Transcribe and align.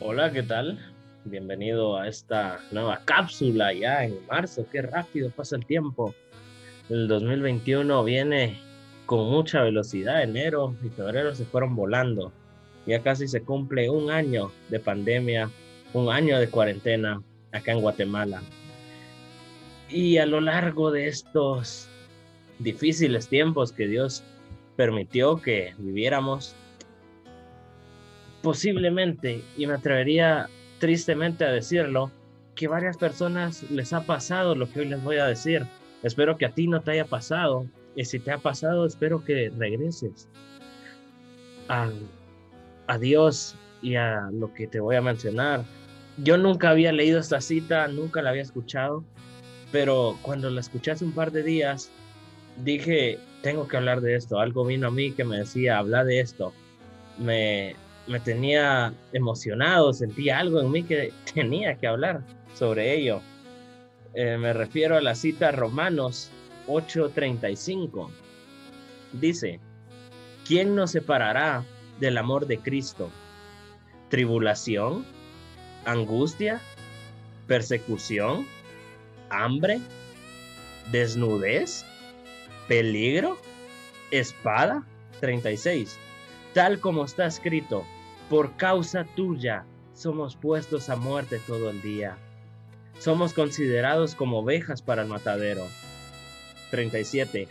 Hola, 0.00 0.30
¿qué 0.30 0.42
tal? 0.42 0.78
Bienvenido 1.24 1.98
a 1.98 2.06
esta 2.06 2.60
nueva 2.70 3.00
cápsula 3.04 3.72
ya 3.72 4.04
en 4.04 4.24
marzo. 4.26 4.64
Qué 4.70 4.80
rápido 4.80 5.30
pasa 5.30 5.56
el 5.56 5.66
tiempo. 5.66 6.14
El 6.88 7.08
2021 7.08 8.04
viene 8.04 8.58
con 9.06 9.28
mucha 9.28 9.62
velocidad. 9.62 10.22
Enero 10.22 10.76
y 10.84 10.90
febrero 10.90 11.34
se 11.34 11.44
fueron 11.44 11.74
volando. 11.74 12.32
Ya 12.86 13.02
casi 13.02 13.26
se 13.26 13.42
cumple 13.42 13.90
un 13.90 14.10
año 14.10 14.52
de 14.68 14.78
pandemia, 14.78 15.50
un 15.92 16.08
año 16.08 16.38
de 16.38 16.48
cuarentena 16.48 17.20
acá 17.50 17.72
en 17.72 17.80
Guatemala. 17.80 18.42
Y 19.88 20.18
a 20.18 20.26
lo 20.26 20.40
largo 20.40 20.92
de 20.92 21.08
estos 21.08 21.88
difíciles 22.58 23.28
tiempos 23.28 23.72
que 23.72 23.86
Dios 23.86 24.22
permitió 24.76 25.40
que 25.40 25.74
viviéramos, 25.78 26.54
posiblemente, 28.42 29.42
y 29.56 29.66
me 29.66 29.74
atrevería 29.74 30.48
tristemente 30.78 31.44
a 31.44 31.52
decirlo, 31.52 32.10
que 32.54 32.68
varias 32.68 32.96
personas 32.96 33.68
les 33.70 33.92
ha 33.92 34.02
pasado 34.02 34.54
lo 34.54 34.70
que 34.70 34.80
hoy 34.80 34.86
les 34.86 35.02
voy 35.02 35.16
a 35.16 35.26
decir. 35.26 35.66
Espero 36.02 36.36
que 36.36 36.46
a 36.46 36.54
ti 36.54 36.66
no 36.66 36.80
te 36.80 36.92
haya 36.92 37.04
pasado. 37.04 37.66
Y 37.94 38.04
si 38.04 38.18
te 38.18 38.30
ha 38.30 38.38
pasado, 38.38 38.86
espero 38.86 39.24
que 39.24 39.50
regreses 39.56 40.28
a, 41.68 41.90
a 42.86 42.98
Dios 42.98 43.56
y 43.82 43.96
a 43.96 44.30
lo 44.32 44.52
que 44.54 44.66
te 44.66 44.80
voy 44.80 44.96
a 44.96 45.02
mencionar. 45.02 45.64
Yo 46.18 46.38
nunca 46.38 46.70
había 46.70 46.92
leído 46.92 47.20
esta 47.20 47.40
cita, 47.40 47.88
nunca 47.88 48.22
la 48.22 48.30
había 48.30 48.42
escuchado, 48.42 49.04
pero 49.70 50.18
cuando 50.22 50.48
la 50.50 50.60
escuché 50.60 50.92
hace 50.92 51.04
un 51.04 51.12
par 51.12 51.30
de 51.30 51.42
días, 51.42 51.90
dije, 52.62 53.18
tengo 53.42 53.68
que 53.68 53.76
hablar 53.76 54.00
de 54.00 54.16
esto. 54.16 54.40
Algo 54.40 54.64
vino 54.64 54.88
a 54.88 54.90
mí 54.90 55.12
que 55.12 55.24
me 55.24 55.38
decía, 55.38 55.78
habla 55.78 56.04
de 56.04 56.20
esto. 56.20 56.52
Me, 57.18 57.76
me 58.06 58.20
tenía 58.20 58.92
emocionado, 59.12 59.92
sentía 59.92 60.38
algo 60.38 60.60
en 60.60 60.70
mí 60.70 60.82
que 60.82 61.12
tenía 61.34 61.76
que 61.76 61.86
hablar 61.86 62.22
sobre 62.54 62.94
ello. 62.94 63.20
Eh, 64.14 64.38
me 64.38 64.52
refiero 64.52 64.96
a 64.96 65.02
la 65.02 65.14
cita 65.14 65.52
Romanos 65.52 66.30
8:35. 66.66 68.08
Dice, 69.12 69.60
¿quién 70.46 70.74
nos 70.74 70.92
separará 70.92 71.64
del 72.00 72.18
amor 72.18 72.46
de 72.46 72.58
Cristo? 72.58 73.10
¿Tribulación? 74.08 75.04
¿Angustia? 75.84 76.60
¿Persecución? 77.46 78.46
¿Hambre? 79.30 79.80
¿Desnudez? 80.90 81.84
¿Peligro? 82.68 83.38
¿Espada? 84.10 84.84
36. 85.20 85.98
Tal 86.52 86.80
como 86.80 87.04
está 87.04 87.26
escrito, 87.26 87.84
por 88.28 88.56
causa 88.56 89.04
tuya 89.04 89.64
somos 89.94 90.36
puestos 90.36 90.90
a 90.90 90.96
muerte 90.96 91.40
todo 91.46 91.70
el 91.70 91.80
día. 91.80 92.18
Somos 92.98 93.32
considerados 93.32 94.14
como 94.14 94.40
ovejas 94.40 94.82
para 94.82 95.02
el 95.02 95.08
matadero. 95.08 95.66
37. 96.70 97.48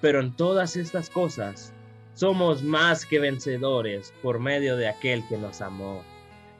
Pero 0.00 0.20
en 0.20 0.34
todas 0.34 0.76
estas 0.76 1.10
cosas 1.10 1.72
somos 2.14 2.62
más 2.62 3.04
que 3.04 3.18
vencedores 3.18 4.14
por 4.22 4.38
medio 4.38 4.76
de 4.76 4.88
aquel 4.88 5.26
que 5.28 5.36
nos 5.36 5.60
amó. 5.60 6.02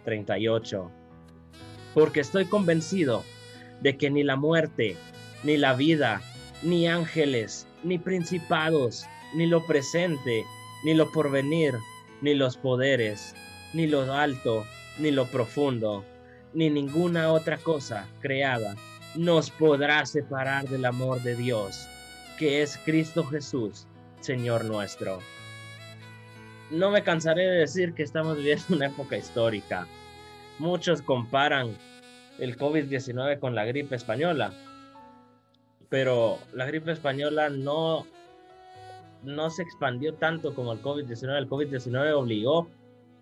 38. 0.04 0.90
Porque 1.94 2.20
estoy 2.20 2.44
convencido 2.44 3.24
de 3.80 3.96
que 3.96 4.10
ni 4.10 4.22
la 4.22 4.36
muerte, 4.36 4.96
ni 5.44 5.56
la 5.56 5.74
vida, 5.74 6.20
ni 6.62 6.86
ángeles, 6.86 7.66
ni 7.86 7.98
principados, 7.98 9.06
ni 9.34 9.46
lo 9.46 9.64
presente, 9.64 10.44
ni 10.84 10.94
lo 10.94 11.10
porvenir, 11.12 11.74
ni 12.20 12.34
los 12.34 12.56
poderes, 12.56 13.34
ni 13.72 13.86
lo 13.86 14.12
alto, 14.12 14.66
ni 14.98 15.10
lo 15.10 15.26
profundo, 15.26 16.04
ni 16.52 16.68
ninguna 16.68 17.32
otra 17.32 17.58
cosa 17.58 18.08
creada 18.20 18.74
nos 19.14 19.50
podrá 19.50 20.04
separar 20.04 20.68
del 20.68 20.84
amor 20.84 21.22
de 21.22 21.36
Dios, 21.36 21.88
que 22.38 22.62
es 22.62 22.78
Cristo 22.84 23.24
Jesús, 23.24 23.86
Señor 24.20 24.64
nuestro. 24.64 25.20
No 26.70 26.90
me 26.90 27.02
cansaré 27.02 27.46
de 27.46 27.60
decir 27.60 27.94
que 27.94 28.02
estamos 28.02 28.36
viviendo 28.36 28.64
una 28.70 28.86
época 28.86 29.16
histórica. 29.16 29.86
Muchos 30.58 31.00
comparan 31.00 31.76
el 32.38 32.58
COVID-19 32.58 33.38
con 33.38 33.54
la 33.54 33.64
gripe 33.64 33.96
española, 33.96 34.52
pero 35.88 36.38
la 36.52 36.66
gripe 36.66 36.92
española 36.92 37.48
no, 37.48 38.06
no 39.22 39.50
se 39.50 39.62
expandió 39.62 40.14
tanto 40.14 40.54
como 40.54 40.72
el 40.72 40.82
COVID-19. 40.82 41.38
El 41.38 41.48
COVID-19 41.48 42.12
obligó 42.12 42.68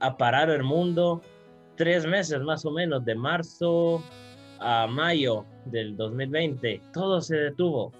a 0.00 0.16
parar 0.16 0.50
el 0.50 0.62
mundo 0.62 1.22
tres 1.76 2.06
meses 2.06 2.40
más 2.40 2.64
o 2.64 2.70
menos, 2.70 3.04
de 3.04 3.14
marzo 3.14 4.02
a 4.60 4.86
mayo 4.86 5.44
del 5.66 5.96
2020. 5.96 6.80
Todo 6.92 7.20
se 7.20 7.36
detuvo. 7.36 7.92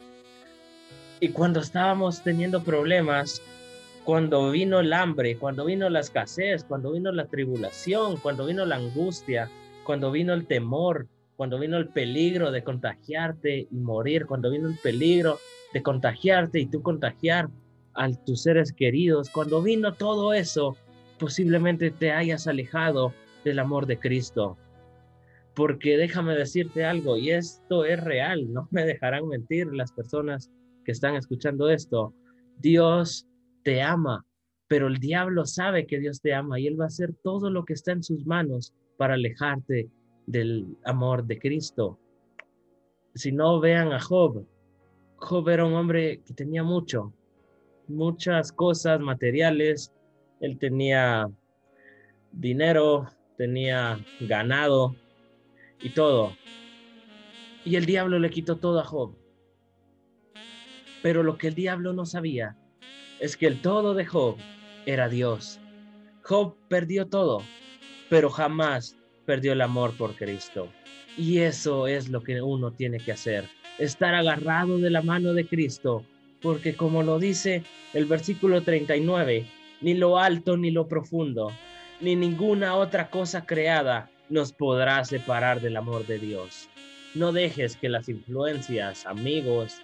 Y 1.21 1.29
cuando 1.29 1.61
estábamos 1.61 2.23
teniendo 2.23 2.63
problemas, 2.63 3.41
cuando 4.05 4.51
vino 4.51 4.81
el 4.81 4.93
hambre, 4.93 5.39
cuando 5.39 5.65
vino 5.65 5.89
la 5.89 6.01
escasez, 6.01 6.65
cuando 6.65 6.93
vino 6.93 7.11
la 7.13 7.27
tribulación, 7.27 8.19
cuando 8.19 8.47
vino 8.47 8.67
la 8.67 8.77
angustia, 8.77 9.51
cuando 9.85 10.11
vino 10.11 10.35
el 10.35 10.47
temor, 10.47 11.07
cuando 11.37 11.59
vino 11.59 11.77
el 11.77 11.89
peligro 11.89 12.51
de 12.53 12.63
contagiarte 12.63 13.67
y 13.71 13.77
morir, 13.77 14.27
cuando 14.27 14.51
vino 14.51 14.69
el 14.69 14.79
peligro 14.79 15.39
de 15.73 15.83
contagiarte 15.83 16.61
y 16.61 16.67
tú 16.67 16.83
contagiar 16.83 17.49
a 17.95 18.11
tus 18.11 18.43
seres 18.43 18.73
queridos, 18.73 19.31
cuando 19.31 19.63
vino 19.63 19.95
todo 19.95 20.33
eso, 20.33 20.77
posiblemente 21.19 21.91
te 21.91 22.13
hayas 22.13 22.47
alejado 22.47 23.13
del 23.45 23.59
amor 23.59 23.87
de 23.87 23.99
Cristo. 23.99 24.57
Porque 25.55 25.97
déjame 25.97 26.35
decirte 26.35 26.85
algo, 26.85 27.17
y 27.17 27.31
esto 27.31 27.85
es 27.85 28.03
real, 28.03 28.53
no 28.53 28.69
me 28.71 28.85
dejarán 28.85 29.29
mentir 29.29 29.69
las 29.73 29.93
personas 29.93 30.51
que 30.85 30.93
están 30.93 31.15
escuchando 31.15 31.69
esto. 31.69 32.13
Dios 32.59 33.27
te 33.63 33.83
ama, 33.83 34.25
pero 34.69 34.89
el 34.89 34.99
diablo 34.99 35.47
sabe 35.47 35.87
que 35.87 35.99
Dios 35.99 36.21
te 36.21 36.35
ama 36.35 36.59
y 36.59 36.67
él 36.67 36.79
va 36.79 36.85
a 36.85 36.89
hacer 36.89 37.15
todo 37.23 37.51
lo 37.51 37.65
que 37.65 37.75
está 37.75 37.93
en 37.93 38.03
sus 38.03 38.27
manos 38.27 38.73
para 38.97 39.15
alejarte 39.15 39.89
del 40.27 40.77
amor 40.85 41.25
de 41.25 41.39
Cristo. 41.39 41.99
Si 43.15 43.33
no 43.33 43.61
vean 43.61 43.93
a 43.93 44.01
Job, 44.01 44.47
Job 45.17 45.49
era 45.49 45.65
un 45.65 45.75
hombre 45.75 46.21
que 46.25 46.35
tenía 46.35 46.63
mucho, 46.63 47.13
muchas 47.89 48.53
cosas 48.53 49.01
materiales, 49.01 49.93
él 50.41 50.59
tenía 50.59 51.31
dinero, 52.33 53.09
tenía 53.37 54.05
ganado 54.21 54.97
y 55.81 55.91
todo. 55.91 56.37
Y 57.65 57.77
el 57.77 57.87
diablo 57.87 58.19
le 58.19 58.31
quitó 58.31 58.57
todo 58.57 58.81
a 58.81 58.85
Job. 58.85 59.17
Pero 61.03 61.23
lo 61.23 61.39
que 61.39 61.49
el 61.49 61.55
diablo 61.55 61.93
no 61.93 62.07
sabía 62.07 62.57
es 63.21 63.37
que 63.37 63.47
el 63.47 63.61
todo 63.63 63.95
de 63.95 64.07
Job 64.07 64.37
era 64.87 65.09
Dios. 65.09 65.61
Job 66.23 66.57
perdió 66.69 67.07
todo, 67.07 67.43
pero 68.09 68.31
jamás 68.31 68.97
perdió 69.25 69.53
el 69.53 69.61
amor 69.61 69.97
por 69.97 70.15
Cristo. 70.15 70.69
Y 71.17 71.39
eso 71.39 71.87
es 71.87 72.09
lo 72.09 72.23
que 72.23 72.43
uno 72.43 72.73
tiene 72.73 72.99
que 72.99 73.13
hacer, 73.13 73.45
estar 73.79 74.15
agarrado 74.15 74.79
de 74.79 74.91
la 74.91 75.03
mano 75.03 75.33
de 75.33 75.47
Cristo, 75.47 76.05
porque 76.41 76.75
como 76.75 77.03
lo 77.03 77.19
dice 77.19 77.63
el 77.93 78.07
versículo 78.07 78.63
39, 78.63 79.47
ni 79.81 79.95
lo 79.95 80.19
alto 80.19 80.57
ni 80.57 80.71
lo 80.71 80.89
profundo, 80.89 81.53
ni 82.01 82.17
ninguna 82.17 82.75
otra 82.75 83.11
cosa 83.11 83.47
creada 83.47 84.11
nos 84.29 84.53
podrá 84.53 85.05
separar 85.05 85.61
del 85.61 85.77
amor 85.77 86.07
de 86.07 86.19
Dios. 86.19 86.69
No 87.15 87.33
dejes 87.33 87.77
que 87.77 87.89
las 87.89 88.09
influencias, 88.09 89.07
amigos, 89.07 89.77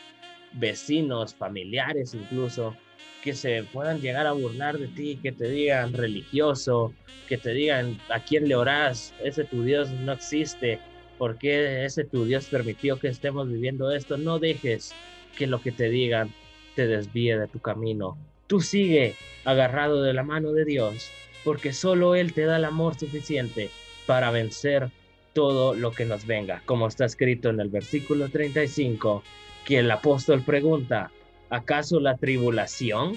vecinos, 0.52 1.34
familiares 1.34 2.14
incluso, 2.14 2.76
que 3.22 3.34
se 3.34 3.64
puedan 3.64 4.00
llegar 4.00 4.26
a 4.26 4.32
burlar 4.32 4.78
de 4.78 4.88
ti, 4.88 5.18
que 5.22 5.32
te 5.32 5.48
digan 5.48 5.92
religioso, 5.92 6.94
que 7.28 7.36
te 7.38 7.50
digan 7.50 7.98
a 8.08 8.20
quién 8.20 8.48
le 8.48 8.54
orás, 8.54 9.14
ese 9.22 9.44
tu 9.44 9.62
Dios 9.62 9.90
no 9.90 10.12
existe, 10.12 10.80
¿por 11.18 11.38
qué 11.38 11.84
ese 11.84 12.04
tu 12.04 12.24
Dios 12.24 12.46
permitió 12.46 12.98
que 12.98 13.08
estemos 13.08 13.48
viviendo 13.48 13.92
esto? 13.92 14.16
No 14.16 14.38
dejes 14.38 14.92
que 15.36 15.46
lo 15.46 15.60
que 15.60 15.72
te 15.72 15.90
digan 15.90 16.32
te 16.74 16.86
desvíe 16.86 17.38
de 17.38 17.46
tu 17.46 17.60
camino. 17.60 18.16
Tú 18.46 18.60
sigue 18.60 19.14
agarrado 19.44 20.02
de 20.02 20.14
la 20.14 20.22
mano 20.22 20.52
de 20.52 20.64
Dios, 20.64 21.10
porque 21.44 21.72
solo 21.72 22.14
Él 22.14 22.32
te 22.32 22.44
da 22.44 22.56
el 22.56 22.64
amor 22.64 22.98
suficiente 22.98 23.70
para 24.06 24.30
vencer 24.30 24.90
todo 25.32 25.74
lo 25.74 25.92
que 25.92 26.04
nos 26.04 26.26
venga. 26.26 26.62
Como 26.66 26.88
está 26.88 27.04
escrito 27.04 27.50
en 27.50 27.60
el 27.60 27.68
versículo 27.68 28.28
35, 28.28 29.22
que 29.64 29.78
el 29.78 29.90
apóstol 29.90 30.42
pregunta, 30.42 31.10
¿acaso 31.50 32.00
la 32.00 32.16
tribulación? 32.16 33.14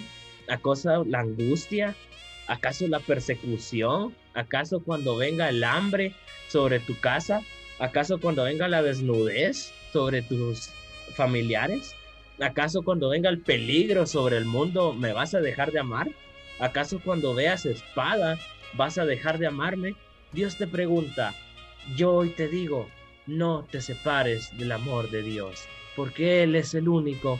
¿Acaso 0.50 1.06
la 1.06 1.22
angustia? 1.22 1.96
¿Acaso 2.48 2.88
la 2.88 3.00
persecución? 3.00 4.14
¿Acaso 4.34 4.82
cuando 4.84 5.16
venga 5.16 5.50
el 5.50 5.64
hambre 5.64 6.14
sobre 6.50 6.80
tu 6.80 7.00
casa? 7.00 7.42
¿Acaso 7.80 8.20
cuando 8.20 8.44
venga 8.44 8.68
la 8.68 8.84
desnudez 8.84 9.72
sobre 9.94 10.22
tus 10.22 10.70
familiares? 11.16 11.96
¿Acaso 12.42 12.84
cuando 12.84 13.10
venga 13.10 13.30
el 13.30 13.40
peligro 13.40 14.06
sobre 14.06 14.38
el 14.38 14.46
mundo 14.46 14.94
me 14.94 15.14
vas 15.14 15.34
a 15.34 15.40
dejar 15.40 15.72
de 15.72 15.80
amar? 15.80 16.10
¿Acaso 16.60 17.00
cuando 17.04 17.34
veas 17.34 17.66
espada 17.66 18.40
vas 18.74 18.98
a 18.98 19.06
dejar 19.06 19.38
de 19.38 19.48
amarme? 19.48 19.96
Dios 20.32 20.58
te 20.58 20.68
pregunta, 20.68 21.34
yo 21.96 22.14
hoy 22.14 22.30
te 22.30 22.48
digo, 22.48 22.90
no 23.28 23.66
te 23.70 23.82
separes 23.82 24.56
del 24.58 24.72
amor 24.72 25.12
de 25.12 25.22
Dios, 25.22 25.66
porque 25.96 26.44
Él 26.44 26.56
es 26.56 26.74
el 26.74 26.88
único 26.90 27.40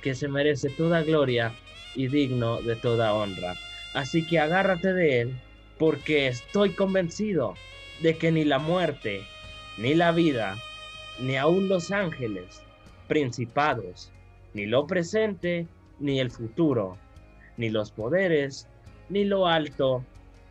que 0.00 0.14
se 0.14 0.28
merece 0.28 0.70
toda 0.70 1.02
gloria 1.02 1.52
y 1.94 2.08
digno 2.08 2.60
de 2.62 2.76
toda 2.76 3.14
honra. 3.14 3.54
Así 3.94 4.26
que 4.26 4.38
agárrate 4.38 4.92
de 4.92 5.20
Él, 5.20 5.40
porque 5.78 6.28
estoy 6.28 6.70
convencido 6.70 7.54
de 8.02 8.16
que 8.16 8.30
ni 8.30 8.44
la 8.44 8.58
muerte, 8.58 9.22
ni 9.78 9.94
la 9.94 10.12
vida, 10.12 10.56
ni 11.18 11.36
aun 11.36 11.68
los 11.68 11.90
ángeles, 11.90 12.62
principados, 13.08 14.12
ni 14.54 14.66
lo 14.66 14.86
presente, 14.86 15.66
ni 15.98 16.20
el 16.20 16.30
futuro, 16.30 16.96
ni 17.56 17.68
los 17.68 17.90
poderes, 17.90 18.68
ni 19.08 19.24
lo 19.24 19.46
alto, 19.46 20.04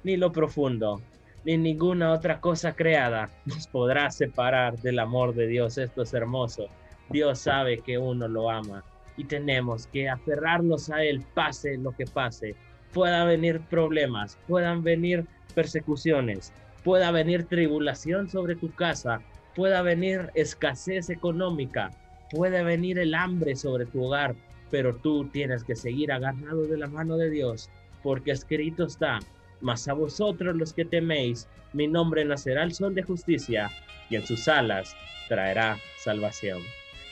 ni 0.03 0.17
lo 0.17 0.31
profundo, 0.31 1.01
ni 1.45 1.57
ninguna 1.57 2.11
otra 2.11 2.41
cosa 2.41 2.75
creada 2.75 3.29
nos 3.45 3.67
podrá 3.67 4.11
separar 4.11 4.77
del 4.79 4.99
amor 4.99 5.33
de 5.33 5.47
Dios. 5.47 5.77
Esto 5.77 6.03
es 6.03 6.13
hermoso. 6.13 6.67
Dios 7.09 7.39
sabe 7.39 7.79
que 7.79 7.97
uno 7.97 8.27
lo 8.27 8.49
ama 8.49 8.83
y 9.19 9.25
tenemos 9.25 9.85
que 9.87 10.07
aferrarnos 10.07 10.89
a 10.89 11.03
Él, 11.03 11.21
pase 11.33 11.77
lo 11.77 11.91
que 11.91 12.05
pase. 12.05 12.55
Puedan 12.93 13.27
venir 13.27 13.59
problemas, 13.69 14.37
puedan 14.47 14.81
venir 14.81 15.25
persecuciones, 15.53 16.53
pueda 16.85 17.11
venir 17.11 17.43
tribulación 17.43 18.29
sobre 18.29 18.55
tu 18.55 18.73
casa, 18.73 19.21
pueda 19.55 19.81
venir 19.81 20.31
escasez 20.35 21.09
económica, 21.09 21.91
puede 22.31 22.63
venir 22.63 22.97
el 22.97 23.13
hambre 23.13 23.57
sobre 23.57 23.85
tu 23.85 24.05
hogar, 24.05 24.35
pero 24.71 24.95
tú 24.95 25.25
tienes 25.25 25.65
que 25.65 25.75
seguir 25.75 26.13
agarrado 26.13 26.65
de 26.65 26.77
la 26.77 26.87
mano 26.87 27.17
de 27.17 27.29
Dios, 27.29 27.69
porque 28.01 28.31
escrito 28.31 28.85
está, 28.85 29.19
mas 29.59 29.89
a 29.89 29.93
vosotros 29.93 30.55
los 30.55 30.71
que 30.71 30.85
teméis, 30.85 31.49
mi 31.73 31.87
nombre 31.87 32.23
nacerá 32.23 32.63
el 32.63 32.73
sol 32.73 32.95
de 32.95 33.03
justicia, 33.03 33.69
y 34.09 34.15
en 34.15 34.25
sus 34.25 34.47
alas 34.47 34.95
traerá 35.27 35.77
salvación. 35.97 36.61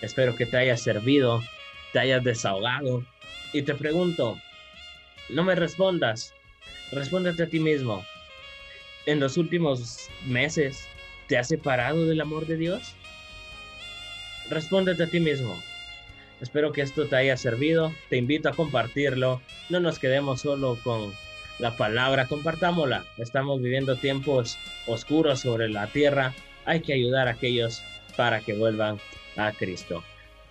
Espero 0.01 0.37
que 0.37 0.45
te 0.45 0.55
haya 0.55 0.77
servido, 0.77 1.41
te 1.97 2.01
hayas 2.01 2.23
desahogado, 2.23 3.03
y 3.53 3.63
te 3.63 3.73
pregunto, 3.73 4.37
no 5.29 5.43
me 5.43 5.55
respondas, 5.55 6.31
respóndete 6.91 7.41
a 7.41 7.47
ti 7.47 7.59
mismo. 7.59 8.05
En 9.07 9.19
los 9.19 9.35
últimos 9.35 10.07
meses, 10.27 10.87
¿te 11.27 11.39
has 11.39 11.47
separado 11.47 12.05
del 12.05 12.21
amor 12.21 12.45
de 12.45 12.57
Dios? 12.57 12.93
Respóndete 14.51 15.05
a 15.05 15.07
ti 15.07 15.19
mismo. 15.19 15.59
Espero 16.39 16.71
que 16.71 16.81
esto 16.83 17.07
te 17.07 17.15
haya 17.15 17.35
servido. 17.35 17.91
Te 18.09 18.17
invito 18.17 18.47
a 18.47 18.53
compartirlo. 18.53 19.41
No 19.69 19.79
nos 19.79 19.97
quedemos 19.97 20.41
solo 20.41 20.77
con 20.83 21.11
la 21.57 21.77
palabra, 21.77 22.27
compartámosla. 22.27 23.05
Estamos 23.17 23.59
viviendo 23.59 23.95
tiempos 23.95 24.59
oscuros 24.85 25.39
sobre 25.39 25.67
la 25.67 25.87
tierra. 25.87 26.35
Hay 26.65 26.81
que 26.81 26.93
ayudar 26.93 27.27
a 27.27 27.31
aquellos 27.31 27.81
para 28.15 28.41
que 28.41 28.53
vuelvan 28.53 28.99
a 29.35 29.51
Cristo. 29.53 30.03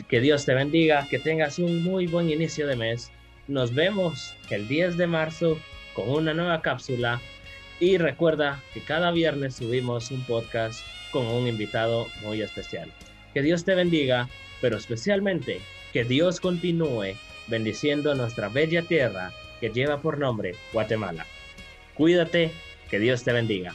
Que 0.08 0.20
Dios 0.20 0.44
te 0.44 0.54
bendiga, 0.54 1.06
que 1.10 1.18
tengas 1.18 1.58
un 1.58 1.82
muy 1.82 2.06
buen 2.06 2.30
inicio 2.30 2.68
de 2.68 2.76
mes. 2.76 3.10
Nos 3.48 3.74
vemos 3.74 4.34
el 4.50 4.68
10 4.68 4.96
de 4.96 5.08
marzo 5.08 5.58
con 5.94 6.08
una 6.08 6.32
nueva 6.32 6.62
cápsula. 6.62 7.20
Y 7.80 7.98
recuerda 7.98 8.62
que 8.72 8.80
cada 8.80 9.10
viernes 9.10 9.56
subimos 9.56 10.10
un 10.12 10.22
podcast 10.24 10.80
con 11.10 11.26
un 11.26 11.48
invitado 11.48 12.06
muy 12.22 12.40
especial. 12.40 12.90
Que 13.34 13.42
Dios 13.42 13.64
te 13.64 13.74
bendiga, 13.74 14.28
pero 14.60 14.76
especialmente 14.76 15.60
que 15.92 16.04
Dios 16.04 16.40
continúe 16.40 17.16
bendiciendo 17.48 18.14
nuestra 18.14 18.48
bella 18.48 18.82
tierra 18.82 19.32
que 19.60 19.70
lleva 19.70 20.00
por 20.00 20.18
nombre 20.18 20.54
Guatemala. 20.72 21.26
Cuídate, 21.94 22.52
que 22.90 22.98
Dios 22.98 23.24
te 23.24 23.32
bendiga. 23.32 23.74